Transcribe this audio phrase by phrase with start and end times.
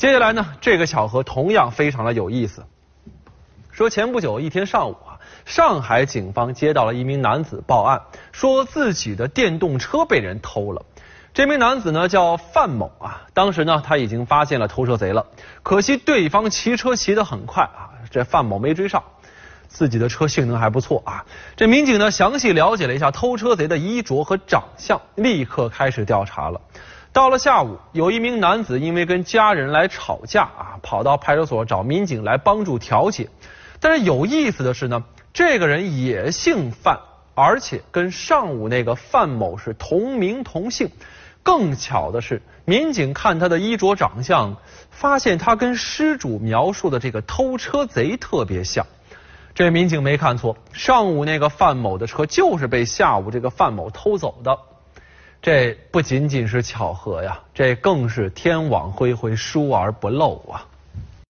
[0.00, 2.64] 接下来呢，这个巧合同样非常的有意思。
[3.70, 8.00] 说前不久一天上午啊，上海警方接到了一名男子报案，
[8.32, 10.86] 说自己的电动车被人偷了。
[11.34, 15.26] 这名男子呢叫范某啊，当时呢他已经发现了偷车贼了，
[15.62, 19.02] 可惜对方骑车骑得很快啊，这范某没追上。
[19.68, 21.26] 自己的车性能还不错啊，
[21.56, 26.58] 这民警呢详细了解了一下偷车贼的衣着和长相，立刻开始调查了。
[27.12, 33.28] 到了下午，有一名男子因为跟家人来吵架啊，跑到派出所找民警来帮助调解。
[33.80, 35.02] 但是有意思的是呢，
[35.32, 37.00] 这个人也姓范，
[37.34, 40.90] 而且跟上午那个范某是同名同姓。
[41.42, 44.56] 更巧的是，民警看他的衣着长相，
[44.90, 48.86] 发现他跟失主描述的这个偷车贼特别像。
[49.54, 54.58] 这民警没看错，上午那个范某的车就是被下午这个范某偷走的。
[55.42, 60.66] 这不仅仅是巧合呀，这更是天网恢恢，疏而不漏啊。